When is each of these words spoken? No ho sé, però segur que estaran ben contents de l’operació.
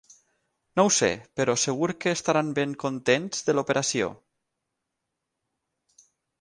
No 0.79 0.85
ho 0.87 0.87
sé, 0.95 1.09
però 1.39 1.55
segur 1.65 1.89
que 2.05 2.15
estaran 2.21 2.49
ben 2.61 2.75
contents 2.85 3.47
de 3.51 3.57
l’operació. 3.59 4.11